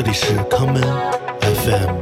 [0.00, 0.80] 这里是康门
[1.40, 2.00] FM，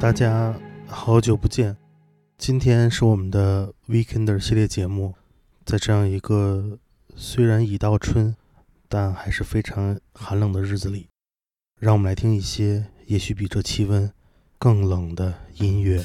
[0.00, 0.54] 大家
[0.86, 1.76] 好久不见，
[2.38, 5.12] 今天是我们的 Weekender 系列节目，
[5.66, 6.78] 在这样一个
[7.16, 8.34] 虽然已到春，
[8.88, 11.08] 但还是非常寒冷的日子里，
[11.78, 14.10] 让我们来听一些也许比这气温。
[14.60, 16.04] 更冷的音乐。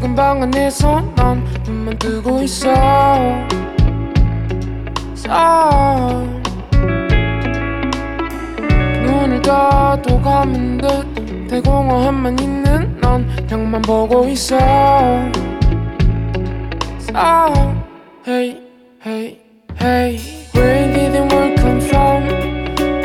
[0.00, 2.72] 적은 방 안에서 난 눈만 뜨고 있어
[5.14, 6.40] 살
[9.04, 14.56] 눈을 떠도 감은 듯 대공허함만 있는 넌 벽만 보고 있어
[16.98, 17.78] 살
[18.26, 18.60] Hey,
[19.04, 19.40] hey,
[19.80, 20.16] hey
[20.54, 22.28] Where did the world come from?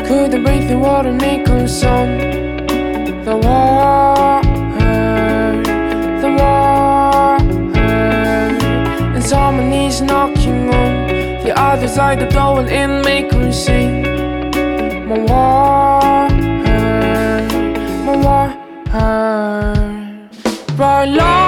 [0.04, 2.18] Couldn't breathe the water, make her some
[3.24, 4.43] The war
[11.96, 13.86] inside the door and in make her see
[15.10, 17.48] My warm her,
[18.06, 20.28] my warm her
[20.76, 21.43] Bright light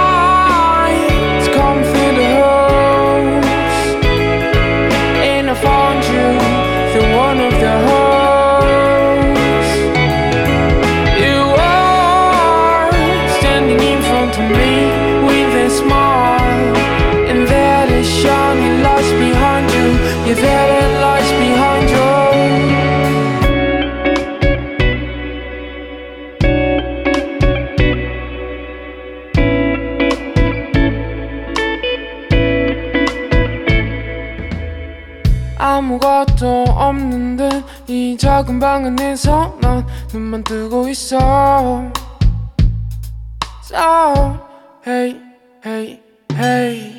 [38.46, 41.18] 작은 방 안에서 난 눈만 뜨고 있어
[43.64, 44.40] Sound
[44.86, 45.20] Hey
[45.67, 46.01] Hey
[46.33, 46.92] Hey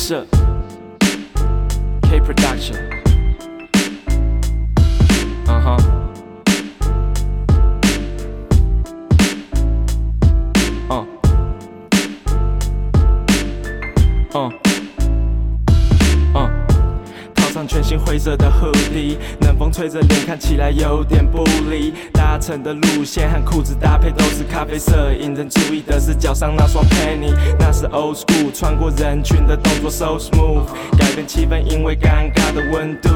[0.08, 0.24] 这
[2.00, 2.78] K Production。
[5.46, 5.78] 嗯
[14.32, 14.48] 嗯
[16.32, 16.52] 嗯，
[17.34, 23.97] 套上全新灰色的裤底，冷风吹着脸看起来有点不离，搭乘的路线和裤子搭。
[24.58, 30.64] 咖啡色引人注意的是脚上那双 penny，那是 old school，穿过人群的动作 so smooth，
[30.98, 33.08] 改变气氛因为尴尬的温度，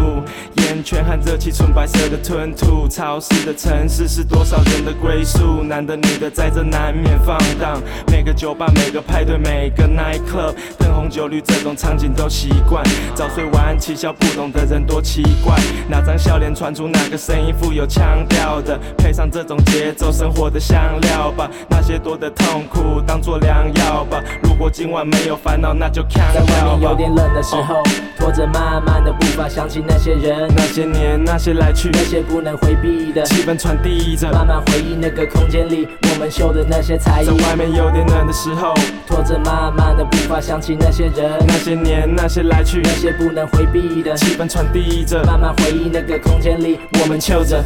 [0.58, 12.84] 烟圈和热气纯白色的吞吐，潮湿的城市是多少人的归宿，男的女的在这难免放荡，每个酒吧每个派对每个 night club，灯红酒绿这种场景都习惯，
[13.16, 15.56] 早睡晚起笑不懂的人多奇怪，
[15.88, 21.31] 哪张笑脸传出哪个声音富有腔调的，配上这种节奏生活的香料。
[21.32, 24.06] 吧，那那些多的痛苦当良药
[24.42, 27.82] 如果今晚没有烦恼，就看在外面有点冷的时候，
[28.16, 37.26] 拖着慢慢的步伐，想起那些人，那些年，那些来去，那些不能回避的气氛传递着，慢慢回忆那个空间里我们秀的那些才艺。
[37.26, 38.72] 在外面有点冷的时候，
[39.06, 47.62] 拖着慢慢的步伐，想起那些人，那些年，那些来去，那些不能回避的气氛传递着，慢慢回忆那个空间里我们秀着。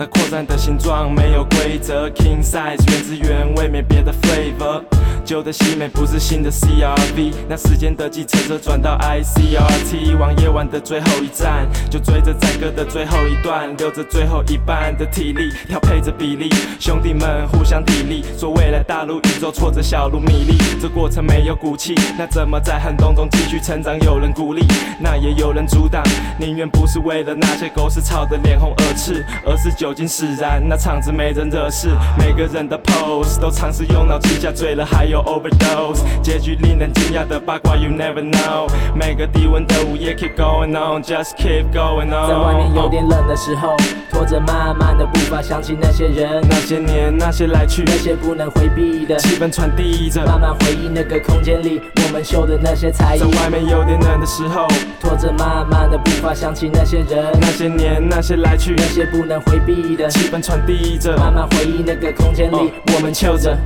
[0.00, 4.82] 那扩展的形状没有规则，King size 原汁原味，没别的 flavor。
[5.26, 16.48] 旧的西美不是新的 CRV，那时间的继承者转到 I C R T，往夜晚的最后一站，就追着载歌的最后一段，留着最后一半的体力，调配着比例，
[16.80, 24.00] 兄弟们互相砥砺，说未来大如宇宙，挫折小如米粒，这过程没有骨气，那怎么在寒冬中继续成长？
[24.00, 24.64] 有人鼓励，
[24.98, 26.02] 那也有人阻挡，
[26.40, 29.70] 宁愿不是为了那些狗屎吵得脸红耳赤，而是。
[29.90, 38.68] 酒精使然，那场子没人惹事，每个人的 pose 都尝试用脑出下，醉了还有 overdose，结局令人惊讶的八卦，You never know。
[38.94, 42.28] 每个低温的午夜 keep going on，just keep going on。
[42.28, 43.74] 在外面有点冷的时候。
[44.20, 50.26] 拖着慢慢的步伐，想起那些人、那些年、那些来去，那些不能回避的气氛传递着。
[50.26, 53.18] 慢慢回忆那个空间里，我们秀的那些才艺。
[53.20, 54.68] 在外面有点冷的时候，
[55.00, 61.16] 拖着慢慢的步伐，想起那些人、那些年、那些来去，那些不能回避的气氛传递着。
[61.16, 63.56] 慢慢回忆那个空间里，我们跳着。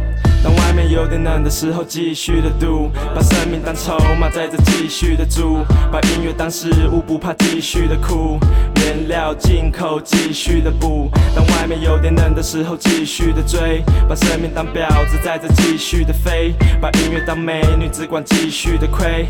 [0.44, 8.38] 当外面有点冷的时候，继续的赌，把生命当筹码，在这继续的住，把音乐当食物，不怕继续的哭，
[8.76, 11.10] 原料进口继续的补。
[11.34, 19.26] 当外面有点冷的时候，继续的追，把生命当婊子，在这继续的飞，把音乐当美女，只管继续的亏。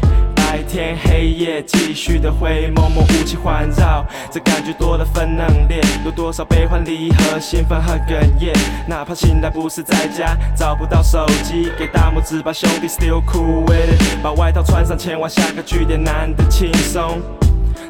[0.54, 5.82] 白天黑夜继续的灰，蒙蒙雾气环绕，这感觉多了分冷冽。
[6.04, 8.54] 有多少悲欢离合，兴奋和哽咽。
[8.86, 14.22] 哪怕醒来不是在家，找不到手机，给大拇指吧，兄弟，still cool with it。
[14.22, 17.20] 把外套穿上，前往下个据点，难得轻松。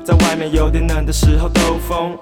[0.03, 2.17] 在外面有点冷的时候，兜风。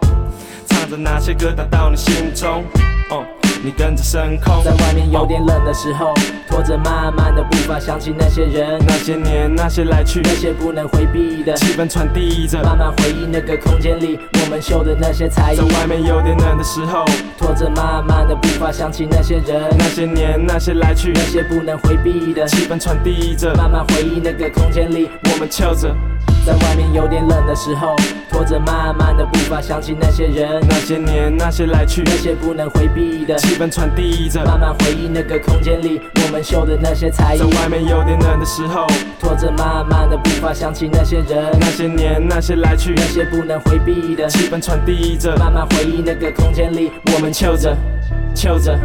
[0.69, 2.65] 唱着那些歌，打到你心中。
[3.11, 3.25] Oh。
[3.65, 6.13] 你跟着在外面有点冷的时候，
[6.49, 11.55] 拖着慢慢的步伐，想起那些人，那些年，那些来去，那些不能回避的。
[11.55, 15.57] 气氛传递着，慢慢回忆那个空间里，我们秀的那些才艺。
[15.59, 17.05] 在外面有点冷的时候，
[17.39, 22.45] 拖着慢慢的步伐，想起那些人，那些年，那些来去，那些不能回避的。
[22.49, 25.95] 气氛传递着，慢慢回忆那个空间里，我们翘着。
[26.45, 27.95] 在外面有点冷的时候，
[28.29, 37.39] 拖着慢慢的步伐，想起那些人，那些年，那些来去，那些不能回避的，气氛传递着，慢慢回忆那个空间里，我们秀的那些才艺。
[37.39, 38.89] 在外面有点冷的时候，
[39.21, 47.77] 拖着慢慢的步伐，想起那些人，那些年，那些来去，那些不能回避的，气氛传递着，慢慢回忆那个空间里，我们秀着，
[48.35, 48.77] 秀着。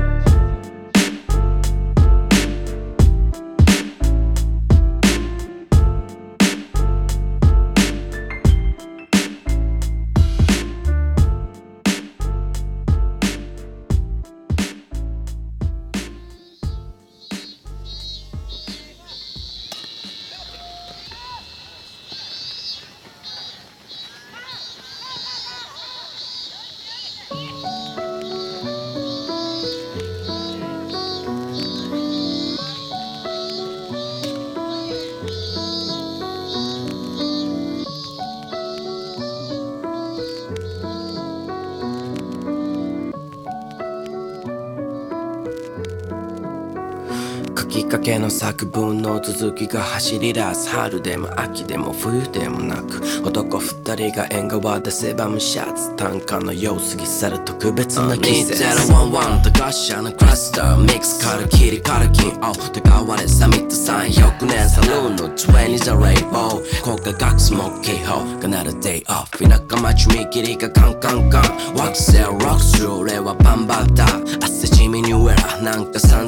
[48.09, 74.05] けの作文の続きが走り出す春でも秋でも冬でもなく男二人が縁側でせば無シャツ単価のよう過ぎ去る特別な季節2011とガッシャのクラスターミックスカルキリカルキンオ金を高われサミット300年サルーンの20ザレイボー国家学スモーキーホーがなるデイオフ田舎町見切りがカンカンカン Rock, sell, rock through, leva bamba da.
[74.45, 76.19] I see Jimmy New Era, nanka sa.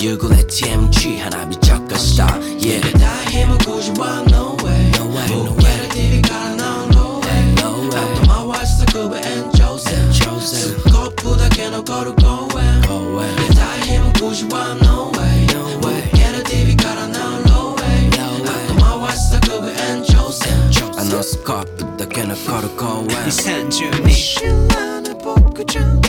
[0.00, 4.90] You go let him cheat, and Yeah, die him a good one, no way.
[4.98, 5.62] No way, no way.
[5.62, 6.58] Get a TV, got
[6.90, 7.54] go way.
[7.62, 7.96] No way.
[7.96, 10.10] After my wife's the good and Joseph.
[10.14, 10.84] Joseph.
[10.90, 12.82] Go put a can of go go away.
[12.88, 13.30] Go away.
[13.36, 14.18] Get die him a
[14.50, 15.46] one, no way.
[15.54, 16.02] No way.
[16.12, 17.06] Get a TV, got a
[17.48, 18.08] go way.
[18.18, 18.50] No way.
[18.58, 20.70] After my wife's the good and Joseph.
[20.72, 20.98] Joseph.
[20.98, 21.68] I know Scott.
[22.34, 26.00] な公園2012知らぬ僕ちゃん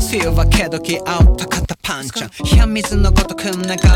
[0.00, 3.50] 強はけど気合うったパンちゃん冷や水のごとく流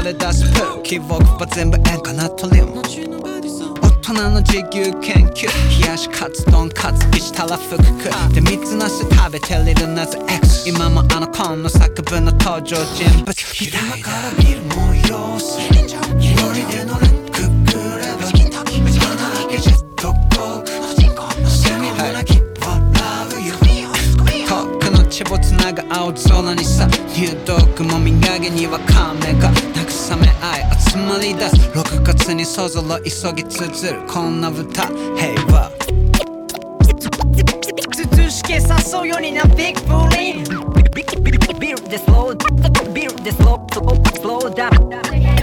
[0.04, 7.84] れ出す空気僕は全部円かなとウム大人の自由研究冷やしカツ丼カツピしたク」ク
[8.32, 17.05] 食でつなし食べてるなぜ X 今もあの紺の作文の登場人物昼間からビルも用意するで乗
[25.16, 35.72] シャボツナが青空にさ入もみやげにはカメが慰め合い集まり出す6月にそぞろ急ぎつづるこんな歌平和
[38.14, 40.04] 涼しけ誘うようになビッグ
[40.74, 45.35] ブリービルでスロービルでスロースローダウン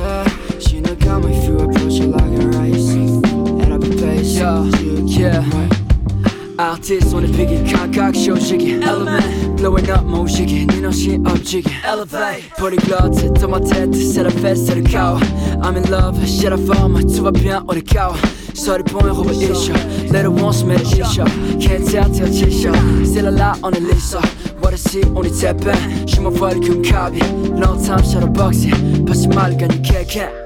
[0.60, 5.06] She no come if you approach it like a race And I'll be patient, you
[5.08, 5.42] care
[6.58, 9.24] Artist on the piggy, cock, show, shaky element
[9.56, 14.22] Blowing up, mo shaky, you know she up, jiggy Elevate, polyglot, dans ma tête, c'est
[14.22, 15.16] la fête, c'est le chaos
[15.62, 18.16] I'm in love, j'ai la forme, tout va bien, on est chaos
[18.56, 19.74] Sorry 보면 호불 이셔
[20.10, 21.24] 내 e 원수면 이셔
[21.58, 22.70] Can't tell tell 치셔
[23.02, 24.16] Still alive on the list
[24.56, 25.60] What I see on the tap
[26.08, 27.20] She my volume copy
[27.52, 30.45] Long time s h a t o w boxing n 다시 말간 이 캐캐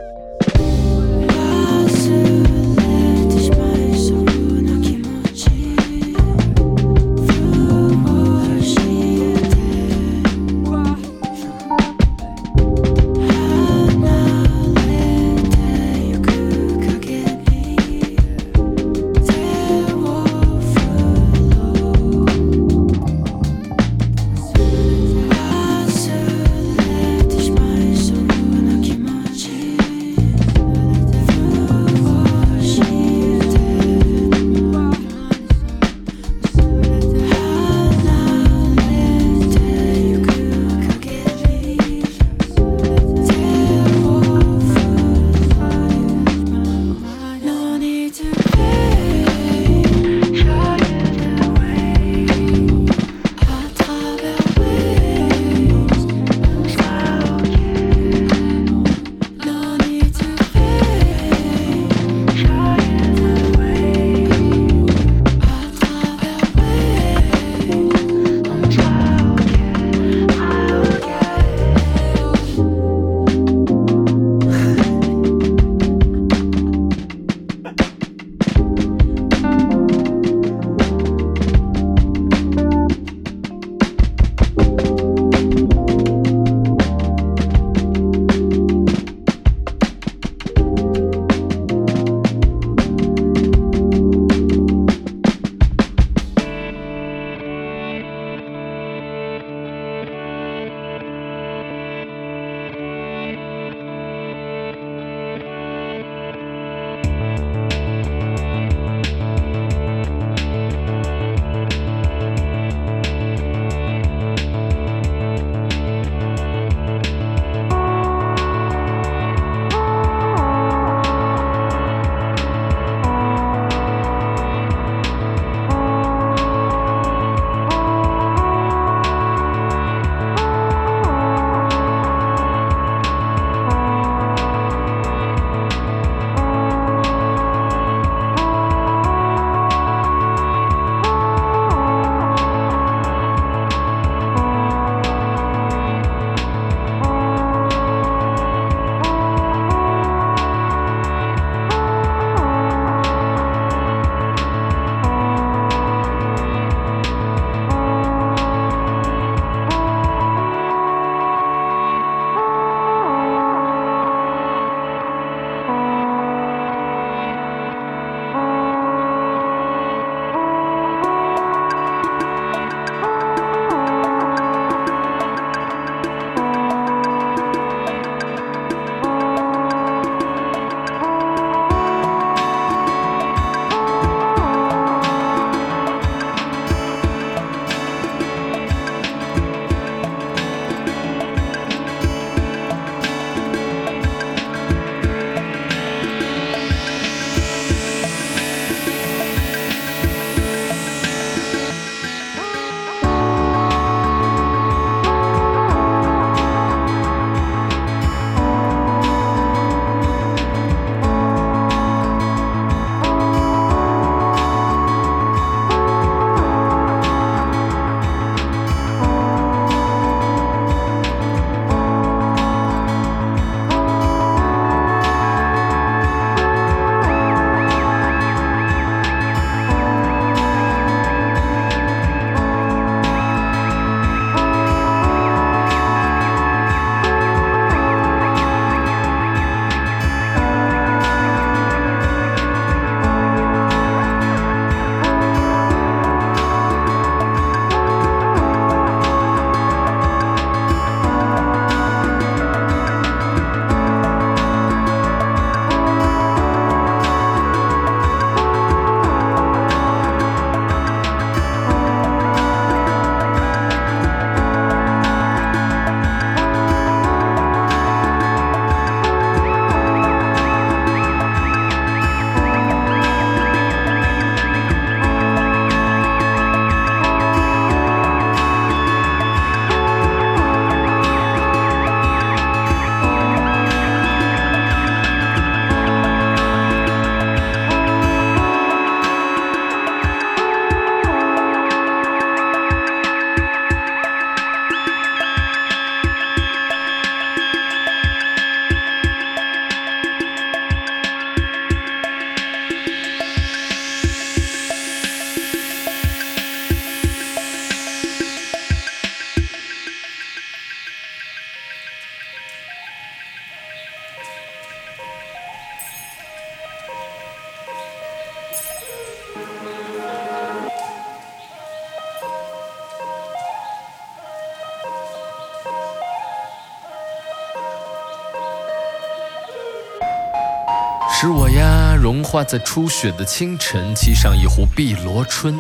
[332.45, 335.59] 在初雪的清晨，沏上一壶碧螺春。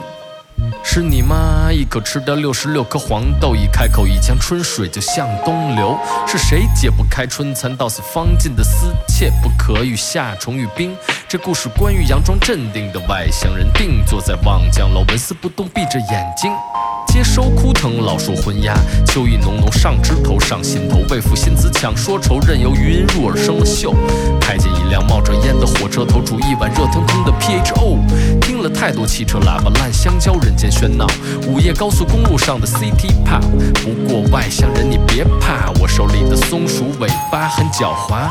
[0.85, 1.71] 是你吗？
[1.73, 5.99] 一口吃掉六十六颗黄豆，一开口一江春水就向东流。
[6.27, 8.95] 是谁解不开春蚕到死方尽的丝？
[9.09, 10.95] 切不可与夏虫与冰。
[11.29, 16.51] 这故事关于佯装镇定的外乡人，定坐在望江楼，纹丝不动，闭着眼睛。
[17.11, 18.73] 接收枯藤老树昏鸦，
[19.09, 23.92] 秋意浓浓上枝头，上心头未负新词强，说愁任由余音入耳生了锈。
[24.40, 27.99] 开进一辆冒着烟的火车头，煮一碗热腾腾的 PHO。
[28.40, 31.05] 听了太多汽车喇叭烂香蕉，人间喧闹。
[31.49, 33.27] 午夜高速公路上的 CTP。
[33.83, 38.31] 不过外乡人你别怕，我手里的松鼠尾巴很狡猾。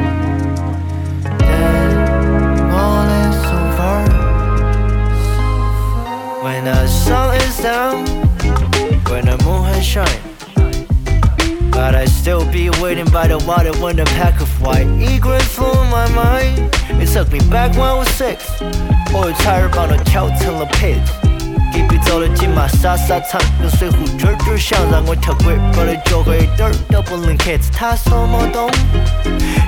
[6.70, 8.04] the sun is down,
[9.08, 10.06] when the moon has shine.
[11.70, 15.70] But I still be waiting by the water when the pack of white egrets flew
[15.70, 16.70] in my mind.
[17.02, 18.44] It took me back when I was six.
[19.12, 21.00] 我有差儿帮我跳成了 pit。
[21.72, 28.70] 隔壁走了金马沙沙场，有水壶卷儿卷儿想让我跳轨，我的脚和一点儿都不能 catch 他说么懂，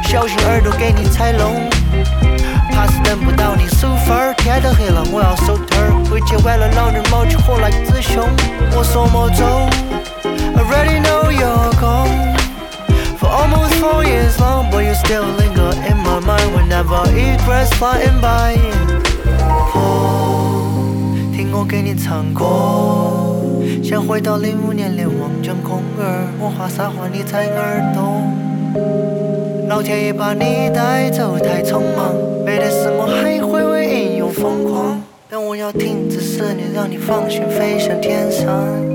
[0.04, 1.68] 小心耳朵给你踩聋。
[2.73, 5.91] 怕是等不到你收分儿，天都黑了，我要收摊儿。
[6.09, 8.23] 回去晚了，老人猫起火来子雄。
[8.75, 9.45] 我说莫走
[10.57, 12.35] ，Already know you're gone
[13.19, 17.43] for almost four years long, but you still linger in my mind whenever e t
[17.45, 18.57] r e a t s flying by。
[19.27, 20.83] o 婆，
[21.33, 22.45] 听我给你唱歌，
[23.83, 29.42] 想回到零五年的望江空园，我画沙画你猜耳朵。
[29.73, 32.13] 老天爷把你带走太匆忙，
[32.45, 38.31] 没得事我还会为音又疯狂，但我要停，止思你让你放心飞向天。
[38.31, 38.92] 上。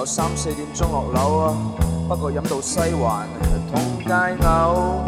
[0.00, 1.54] 有三四点钟落楼啊，
[2.08, 3.28] 不过饮到西环
[3.70, 5.02] 通街呕。